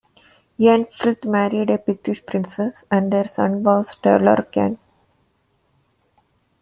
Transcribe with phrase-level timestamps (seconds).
[0.57, 4.79] Eanfrith married a Pictish princess, and their son was Talorcan.